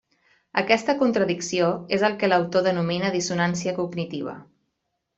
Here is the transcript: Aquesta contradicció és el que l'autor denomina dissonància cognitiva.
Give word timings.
Aquesta 0.61 0.95
contradicció 1.01 1.69
és 1.99 2.07
el 2.09 2.17
que 2.23 2.31
l'autor 2.33 2.67
denomina 2.71 3.15
dissonància 3.21 3.79
cognitiva. 3.81 4.39